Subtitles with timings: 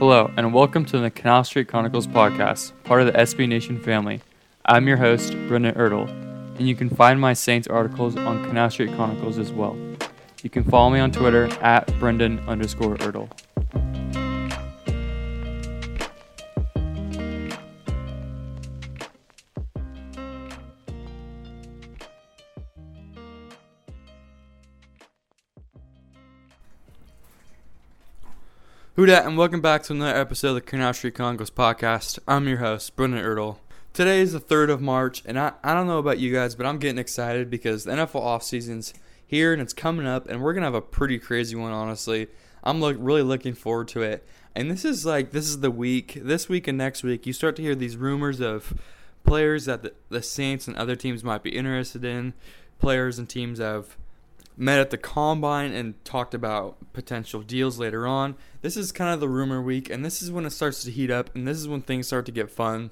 [0.00, 4.22] Hello, and welcome to the Canal Street Chronicles podcast, part of the SB Nation family.
[4.64, 6.08] I'm your host, Brendan Ertl,
[6.56, 9.76] and you can find my Saints articles on Canal Street Chronicles as well.
[10.42, 13.28] You can follow me on Twitter at Brendan underscore Ertl.
[28.96, 32.18] Who dat, and welcome back to another episode of the Canal Street Chronicles podcast.
[32.26, 33.58] I'm your host, Brendan Ertl.
[33.92, 36.66] Today is the 3rd of March, and I, I don't know about you guys, but
[36.66, 38.92] I'm getting excited because the NFL offseason's
[39.24, 42.26] here and it's coming up, and we're going to have a pretty crazy one, honestly.
[42.64, 44.26] I'm look, really looking forward to it.
[44.56, 47.54] And this is like, this is the week, this week and next week, you start
[47.56, 48.74] to hear these rumors of
[49.24, 52.34] players that the, the Saints and other teams might be interested in,
[52.80, 53.96] players and teams have
[54.56, 58.36] met at the combine and talked about potential deals later on.
[58.62, 61.10] This is kind of the rumor week, and this is when it starts to heat
[61.10, 62.90] up, and this is when things start to get fun.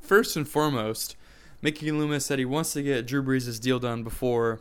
[0.00, 1.16] First and foremost,
[1.60, 4.60] Mickey Loomis said he wants to get Drew Brees' deal done before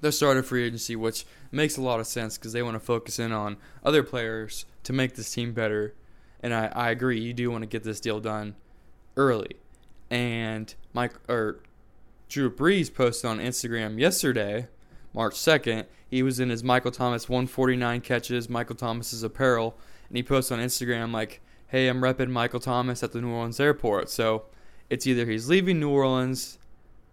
[0.00, 2.80] the start of free agency, which makes a lot of sense because they want to
[2.80, 5.94] focus in on other players to make this team better.
[6.40, 8.54] And I, I agree, you do want to get this deal done
[9.16, 9.56] early.
[10.10, 11.60] And Mike or
[12.28, 14.68] Drew Brees posted on Instagram yesterday,
[15.14, 15.86] March 2nd.
[16.08, 19.76] He was in his Michael Thomas 149 catches, Michael Thomas's apparel,
[20.08, 23.60] and he posted on Instagram like, "Hey, I'm repping Michael Thomas at the New Orleans
[23.60, 24.44] airport." So
[24.90, 26.58] it's either he's leaving New Orleans,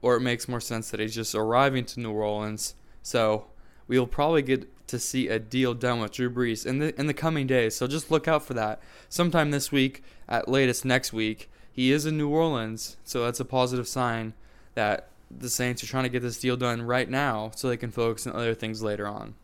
[0.02, 2.76] or it makes more sense that he's just arriving to New Orleans.
[3.02, 3.48] So
[3.88, 7.14] we'll probably get to see a deal done with Drew Brees in the in the
[7.14, 7.76] coming days.
[7.76, 8.82] So just look out for that.
[9.08, 13.46] Sometime this week, at latest next week, he is in New Orleans, so that's a
[13.46, 14.34] positive sign
[14.76, 17.92] that the Saints are trying to get this deal done right now so they can
[17.92, 19.36] focus on other things later on.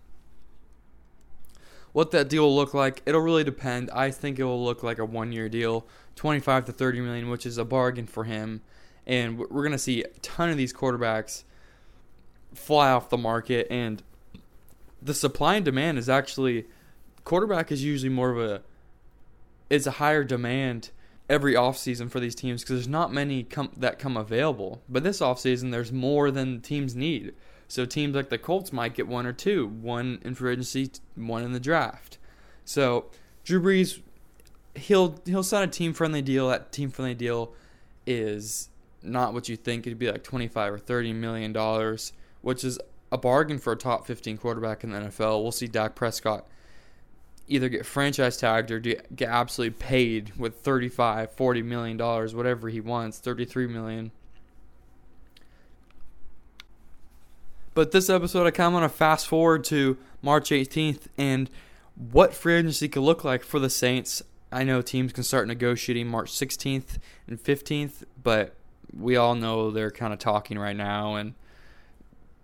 [1.92, 3.90] What that deal will look like, it'll really depend.
[3.92, 7.58] I think it will look like a one-year deal, 25 to 30 million, which is
[7.58, 8.62] a bargain for him.
[9.06, 11.44] And we're going to see a ton of these quarterbacks
[12.54, 14.04] fly off the market and
[15.02, 16.66] the supply and demand is actually
[17.24, 18.62] quarterback is usually more of a
[19.70, 20.92] it's a higher demand
[21.32, 23.48] every offseason for these teams because there's not many
[23.78, 24.82] that come available.
[24.90, 27.34] But this offseason, there's more than teams need.
[27.70, 31.42] So teams like the Colts might get one or two, one in free agency, one
[31.44, 32.18] in the draft.
[32.66, 33.06] So
[33.46, 34.02] Drew Brees,
[34.76, 36.50] he'll he'll sign a team friendly deal.
[36.50, 37.54] That team friendly deal
[38.06, 38.68] is
[39.02, 39.88] not what you think.
[39.88, 42.78] It'd be like twenty five or thirty million dollars, which is
[43.10, 45.42] a bargain for a top fifteen quarterback in the NFL.
[45.42, 46.46] We'll see Dak Prescott
[47.48, 52.80] either get franchise tagged or get absolutely paid with 35 40 million dollars whatever he
[52.80, 54.12] wants 33 million.
[57.74, 61.50] But this episode i kind of want to fast forward to march 18th and
[61.96, 64.24] what free agency could look like for the saints.
[64.52, 66.98] I know teams can start negotiating march 16th
[67.28, 68.56] and 15th but
[68.94, 71.34] we all know they're kind of talking right now and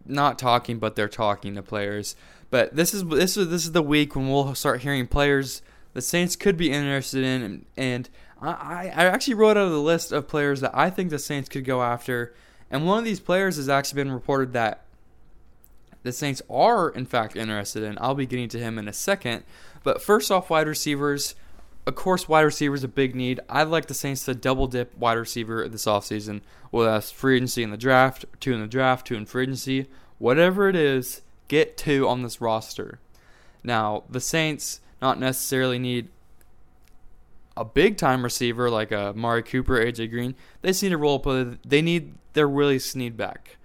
[0.10, 2.16] not talking but they're talking to players
[2.50, 5.62] but this is this is this is the week when we'll start hearing players
[5.98, 8.10] the Saints could be interested in, and, and
[8.40, 11.66] I, I actually wrote out a list of players that I think the Saints could
[11.66, 12.36] go after,
[12.70, 14.84] and one of these players has actually been reported that
[16.04, 17.98] the Saints are in fact interested in.
[18.00, 19.44] I'll be getting to him in a second,
[19.84, 21.34] but first off, wide receivers.
[21.88, 23.40] Of course, wide receiver is a big need.
[23.48, 27.64] I'd like the Saints to double dip wide receiver this offseason, whether that's free agency
[27.64, 29.88] in the draft, two in the draft, two in free agency,
[30.18, 33.00] whatever it is get two on this roster.
[33.64, 36.10] Now, the Saints not necessarily need
[37.56, 40.36] a big time receiver like uh, Amari Cooper, AJ Green.
[40.62, 41.58] They just need a role player.
[41.66, 43.56] They need their Willie Snead back.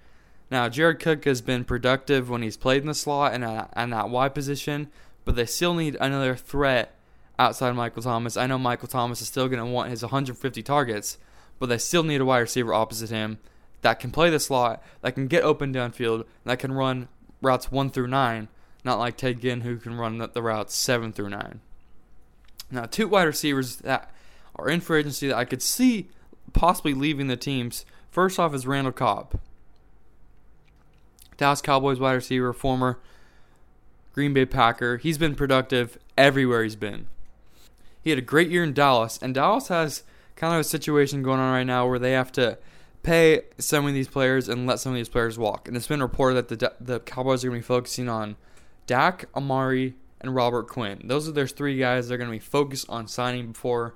[0.48, 3.42] Now, Jared Cook has been productive when he's played in the slot and
[3.76, 4.90] in that wide position,
[5.24, 6.94] but they still need another threat
[7.38, 8.36] outside Michael Thomas.
[8.36, 11.18] I know Michael Thomas is still going to want his 150 targets,
[11.58, 13.38] but they still need a wide receiver opposite him
[13.82, 17.08] that can play the slot, that can get open downfield, that can run
[17.40, 18.48] routes 1 through 9,
[18.84, 21.60] not like Ted Ginn who can run the, routes 7 through 9.
[22.70, 24.10] Now, two wide receivers that
[24.56, 26.08] are in free agency that I could see
[26.52, 27.84] possibly leaving the teams.
[28.10, 29.38] First off is Randall Cobb.
[31.36, 32.98] Dallas Cowboys wide receiver, former
[34.14, 34.98] Green Bay Packer.
[34.98, 37.08] He's been productive everywhere he's been.
[38.02, 40.02] He had a great year in Dallas, and Dallas has
[40.36, 42.58] kind of a situation going on right now where they have to
[43.02, 45.68] pay some of these players and let some of these players walk.
[45.68, 48.36] And it's been reported that the the Cowboys are going to be focusing on
[48.86, 51.02] Dak, Amari, and Robert Quinn.
[51.04, 53.94] Those are their three guys they're going to be focused on signing before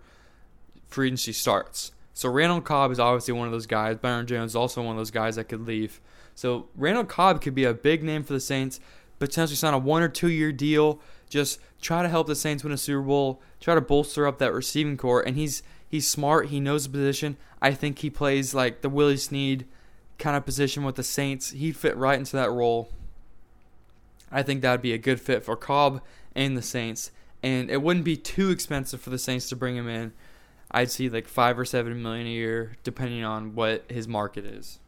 [0.89, 1.93] free agency starts.
[2.15, 3.97] So Randall Cobb is obviously one of those guys.
[3.97, 6.01] Byron Jones is also one of those guys that could leave.
[6.35, 8.81] So Randall Cobb could be a big name for the Saints,
[9.19, 11.01] potentially sign a one or two year deal.
[11.29, 14.53] just try to help the Saints win a Super Bowl, try to bolster up that
[14.53, 15.23] receiving corps.
[15.23, 16.49] And he's he's smart.
[16.49, 17.37] He knows the position.
[17.61, 19.67] I think he plays like the Willie Snead
[20.19, 21.51] kind of position with the Saints.
[21.51, 22.91] He'd fit right into that role.
[24.31, 26.03] I think that'd be a good fit for Cobb
[26.35, 27.11] and the Saints.
[27.43, 30.13] And it wouldn't be too expensive for the Saints to bring him in.
[30.71, 34.81] I'd see like five or seven million a year, depending on what his market is.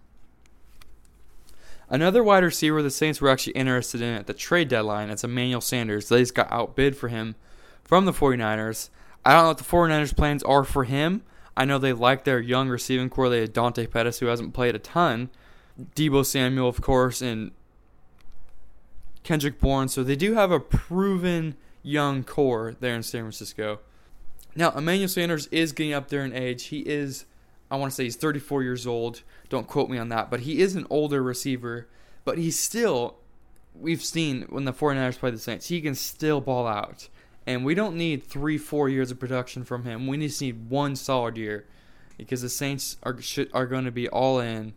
[1.90, 5.60] Another wide receiver the Saints were actually interested in at the trade deadline, is Emmanuel
[5.60, 6.08] Sanders.
[6.08, 7.34] They just got outbid for him
[7.82, 8.90] from the 49ers.
[9.24, 11.22] I don't know what the 49ers' plans are for him.
[11.56, 13.28] I know they like their young receiving corps.
[13.28, 15.30] They had Dante Pettis, who hasn't played a ton.
[15.96, 17.52] Deebo Samuel, of course, and
[19.22, 19.88] Kendrick Bourne.
[19.88, 23.80] So they do have a proven young core there in San Francisco.
[24.54, 26.64] Now, Emmanuel Sanders is getting up there in age.
[26.64, 27.26] He is,
[27.70, 29.22] I want to say he's 34 years old.
[29.48, 31.86] Don't quote me on that, but he is an older receiver.
[32.24, 33.16] But he's still,
[33.74, 37.08] we've seen when the 49ers play the Saints, he can still ball out.
[37.46, 40.06] And we don't need three, four years of production from him.
[40.06, 41.66] We just need one solid year
[42.18, 44.74] because the Saints are should, are going to be all in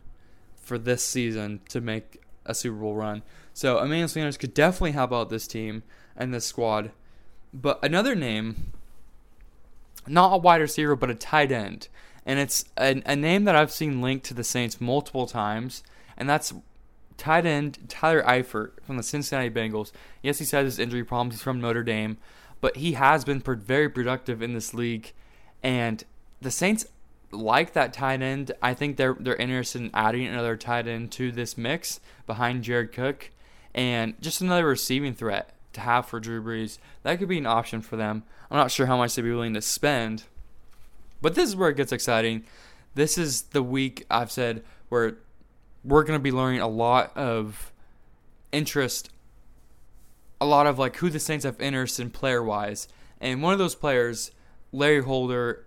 [0.55, 3.23] for this season to make a Super Bowl run.
[3.53, 5.83] So Emmanuel Sanders could definitely help out this team
[6.15, 6.91] and this squad.
[7.53, 8.71] But another name,
[10.07, 11.89] not a wide receiver, but a tight end
[12.25, 15.83] and it's a, a name that I've seen linked to the Saints multiple times,
[16.17, 16.53] and that's
[17.17, 19.91] tight end Tyler Eifert from the Cincinnati Bengals.
[20.21, 21.35] Yes, he's had his injury problems.
[21.35, 22.17] He's from Notre Dame,
[22.61, 25.13] but he has been very productive in this league,
[25.63, 26.03] and
[26.41, 26.85] the Saints
[27.31, 28.51] like that tight end.
[28.61, 32.91] I think they're they're interested in adding another tight end to this mix behind Jared
[32.91, 33.31] Cook,
[33.73, 36.77] and just another receiving threat to have for Drew Brees.
[37.03, 38.23] That could be an option for them.
[38.49, 40.23] I'm not sure how much they'd be willing to spend,
[41.21, 42.43] but this is where it gets exciting.
[42.95, 45.17] This is the week I've said where
[45.83, 47.71] we're going to be learning a lot of
[48.51, 49.09] interest,
[50.39, 52.87] a lot of like who the Saints have interest in player wise.
[53.19, 54.31] And one of those players,
[54.71, 55.65] Larry Holder,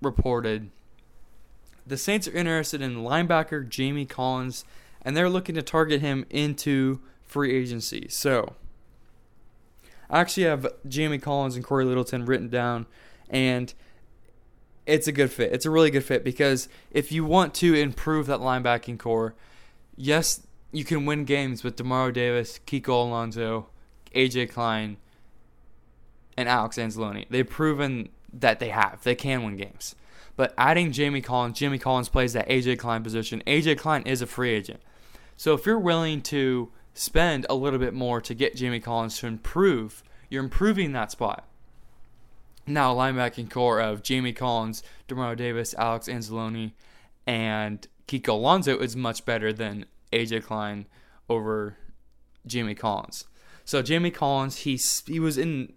[0.00, 0.70] reported
[1.86, 4.64] the Saints are interested in linebacker Jamie Collins,
[5.02, 8.06] and they're looking to target him into free agency.
[8.08, 8.54] So,
[10.10, 12.86] I actually have Jamie Collins and Cory Littleton written down,
[13.30, 13.72] and
[14.86, 15.52] it's a good fit.
[15.52, 19.34] It's a really good fit because if you want to improve that linebacking corps,
[19.96, 23.68] yes, you can win games with Demario Davis, Kiko Alonso,
[24.14, 24.96] AJ Klein,
[26.36, 27.26] and Alex Anzalone.
[27.28, 29.00] They've proven that they have.
[29.02, 29.94] They can win games.
[30.36, 33.42] But adding Jamie Collins, Jamie Collins plays that AJ Klein position.
[33.46, 34.80] AJ Klein is a free agent.
[35.36, 39.26] So if you're willing to spend a little bit more to get Jamie Collins to
[39.26, 41.48] improve, you're improving that spot.
[42.66, 46.72] Now, linebacking corps of Jamie Collins, Demario Davis, Alex Anzalone,
[47.26, 50.86] and Kiko Alonso is much better than AJ Klein
[51.28, 51.76] over
[52.46, 53.24] Jamie Collins.
[53.64, 55.72] So Jamie Collins, he he was in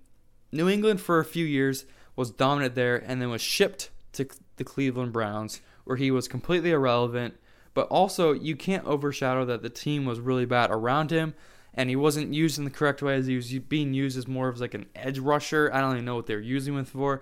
[0.51, 4.27] New England for a few years, was dominant there, and then was shipped to
[4.57, 7.35] the Cleveland Browns, where he was completely irrelevant.
[7.73, 11.35] But also, you can't overshadow that the team was really bad around him
[11.73, 14.49] and he wasn't used in the correct way as he was being used as more
[14.49, 15.69] of like an edge rusher.
[15.73, 17.21] I don't even know what they were using him for.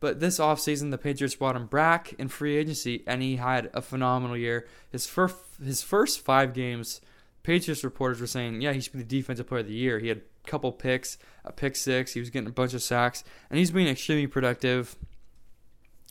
[0.00, 3.80] But this offseason, the Patriots brought him back in free agency, and he had a
[3.80, 4.66] phenomenal year.
[4.90, 7.00] His first his first five games,
[7.44, 10.00] Patriots reporters were saying, yeah, he should be the defensive player of the year.
[10.00, 12.14] He had a couple picks, a pick six.
[12.14, 14.96] He was getting a bunch of sacks, and he's being extremely productive.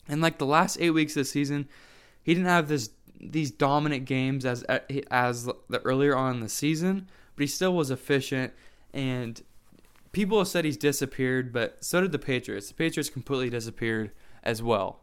[0.07, 1.67] And like the last eight weeks of the season,
[2.23, 4.63] he didn't have this these dominant games as
[5.11, 8.53] as the earlier on in the season, but he still was efficient.
[8.93, 9.41] And
[10.11, 12.67] people have said he's disappeared, but so did the Patriots.
[12.67, 14.11] The Patriots completely disappeared
[14.43, 15.01] as well.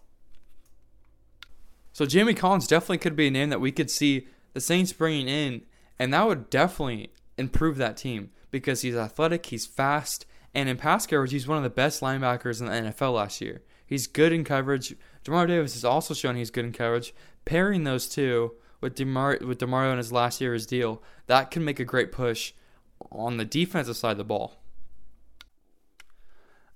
[1.92, 5.28] So Jamie Collins definitely could be a name that we could see the Saints bringing
[5.28, 5.62] in,
[5.98, 11.06] and that would definitely improve that team because he's athletic, he's fast, and in pass
[11.06, 13.62] coverage, he's one of the best linebackers in the NFL last year.
[13.84, 14.94] He's good in coverage.
[15.24, 17.14] Demario Davis has also shown he's good in coverage.
[17.44, 21.64] Pairing those two with Demar with Demario in his last year his deal, that can
[21.64, 22.52] make a great push
[23.10, 24.56] on the defensive side of the ball.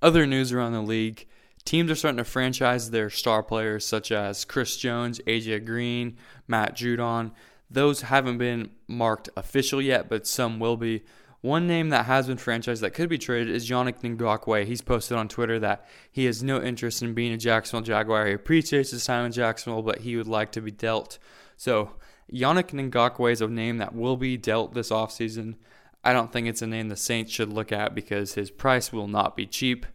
[0.00, 1.26] Other news around the league.
[1.64, 6.16] Teams are starting to franchise their star players such as Chris Jones, AJ Green,
[6.48, 7.30] Matt Judon.
[7.70, 11.02] Those haven't been marked official yet, but some will be.
[11.42, 14.64] One name that has been franchised that could be traded is Yannick Ngakoue.
[14.64, 18.28] He's posted on Twitter that he has no interest in being a Jacksonville Jaguar.
[18.28, 21.18] He appreciates his time in Jacksonville, but he would like to be dealt
[21.62, 21.92] so
[22.32, 25.54] Yannick Ngakoue is a name that will be dealt this offseason.
[26.02, 29.06] I don't think it's a name the Saints should look at because his price will
[29.06, 29.86] not be cheap.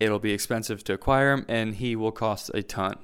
[0.00, 2.96] It'll be expensive to acquire him, and he will cost a ton.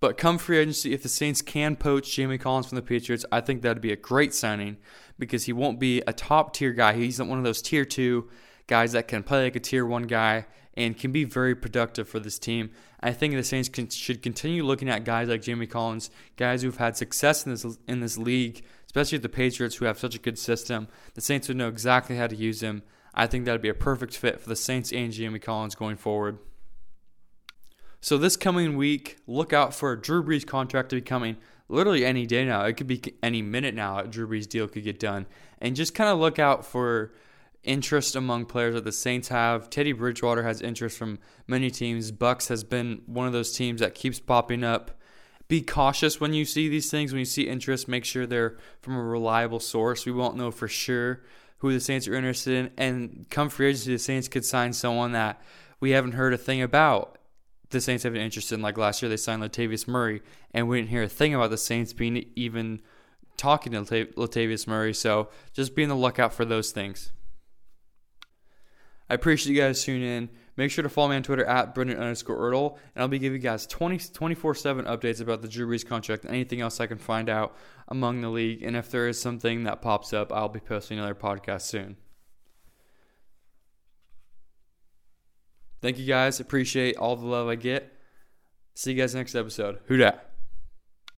[0.00, 3.40] But come free agency, if the Saints can poach Jamie Collins from the Patriots, I
[3.40, 4.78] think that'd be a great signing
[5.20, 6.94] because he won't be a top tier guy.
[6.94, 8.28] He's not one of those tier two
[8.66, 12.18] guys that can play like a tier one guy and can be very productive for
[12.18, 12.70] this team.
[13.00, 16.76] I think the Saints can, should continue looking at guys like Jamie Collins, guys who've
[16.76, 20.38] had success in this in this league, especially the Patriots who have such a good
[20.38, 20.88] system.
[21.14, 22.82] The Saints would know exactly how to use him.
[23.14, 26.38] I think that'd be a perfect fit for the Saints and Jamie Collins going forward.
[28.00, 31.36] So this coming week, look out for Drew Brees' contract to be coming
[31.70, 32.64] literally any day now.
[32.64, 34.02] It could be any minute now.
[34.02, 35.26] Drew Brees' deal could get done,
[35.60, 37.12] and just kind of look out for
[37.62, 39.70] interest among players that the Saints have.
[39.70, 42.10] Teddy Bridgewater has interest from many teams.
[42.10, 44.92] Bucs has been one of those teams that keeps popping up.
[45.46, 47.12] Be cautious when you see these things.
[47.12, 50.06] When you see interest, make sure they're from a reliable source.
[50.06, 51.22] We won't know for sure
[51.58, 52.70] who the Saints are interested in.
[52.78, 55.42] And come free agency, the Saints could sign someone that
[55.80, 57.18] we haven't heard a thing about.
[57.70, 58.62] The Saints have been interested in.
[58.62, 60.22] Like last year, they signed Latavius Murray,
[60.52, 62.82] and we didn't hear a thing about the Saints being even
[63.36, 64.92] talking to Latavius Murray.
[64.92, 67.12] So just be on the lookout for those things.
[69.08, 70.30] I appreciate you guys tuning in.
[70.56, 73.40] Make sure to follow me on Twitter at Brendan underscore Ertl, and I'll be giving
[73.40, 76.98] you guys 20, 24-7 updates about the Drew Brees contract and anything else I can
[76.98, 77.56] find out
[77.88, 78.62] among the league.
[78.62, 81.96] And if there is something that pops up, I'll be posting another podcast soon.
[85.80, 86.40] Thank you guys.
[86.40, 87.92] Appreciate all the love I get.
[88.74, 89.78] See you guys next episode.
[89.86, 90.29] Who dat?